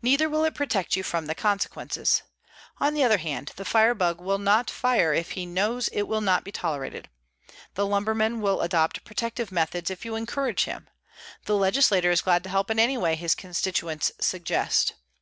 [0.00, 2.22] Neither will it protect you from the consequences.
[2.80, 6.42] On the other hand, the firebug will not fire if he knows it will not
[6.42, 7.10] be tolerated.
[7.74, 10.88] The lumberman will adopt protective methods if you encourage him.
[11.44, 14.94] The legislator is glad to help in any way his constituents suggest.